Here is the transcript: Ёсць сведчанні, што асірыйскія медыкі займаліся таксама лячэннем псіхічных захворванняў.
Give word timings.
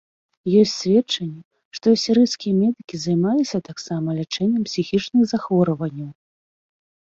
Ёсць 0.59 0.71
сведчанні, 0.83 1.37
што 1.79 1.85
асірыйскія 1.97 2.53
медыкі 2.63 2.95
займаліся 3.05 3.57
таксама 3.69 4.17
лячэннем 4.23 4.67
псіхічных 4.71 5.23
захворванняў. 5.35 6.11